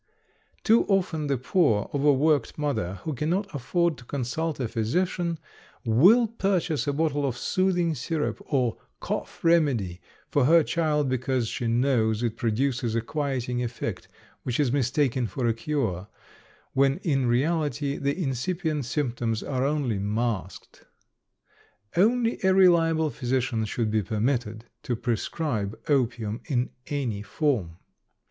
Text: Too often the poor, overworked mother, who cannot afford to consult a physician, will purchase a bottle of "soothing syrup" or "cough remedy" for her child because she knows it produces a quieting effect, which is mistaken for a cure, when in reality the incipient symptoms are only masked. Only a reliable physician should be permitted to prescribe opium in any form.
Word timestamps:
Too 0.63 0.83
often 0.85 1.27
the 1.27 1.37
poor, 1.37 1.87
overworked 1.93 2.57
mother, 2.57 2.95
who 3.03 3.13
cannot 3.13 3.45
afford 3.53 3.99
to 3.99 4.03
consult 4.03 4.59
a 4.59 4.67
physician, 4.67 5.37
will 5.85 6.25
purchase 6.25 6.87
a 6.87 6.91
bottle 6.93 7.23
of 7.23 7.37
"soothing 7.37 7.93
syrup" 7.93 8.41
or 8.47 8.77
"cough 8.99 9.43
remedy" 9.43 10.01
for 10.31 10.45
her 10.45 10.63
child 10.63 11.07
because 11.07 11.47
she 11.49 11.67
knows 11.67 12.23
it 12.23 12.35
produces 12.35 12.95
a 12.95 13.01
quieting 13.01 13.61
effect, 13.61 14.07
which 14.41 14.59
is 14.59 14.71
mistaken 14.71 15.27
for 15.27 15.45
a 15.45 15.53
cure, 15.53 16.07
when 16.73 16.97
in 17.03 17.27
reality 17.27 17.95
the 17.97 18.17
incipient 18.19 18.85
symptoms 18.85 19.43
are 19.43 19.63
only 19.63 19.99
masked. 19.99 20.83
Only 21.95 22.39
a 22.43 22.55
reliable 22.55 23.11
physician 23.11 23.65
should 23.65 23.91
be 23.91 24.01
permitted 24.01 24.65
to 24.81 24.95
prescribe 24.95 25.79
opium 25.87 26.41
in 26.47 26.71
any 26.87 27.21
form. 27.21 27.77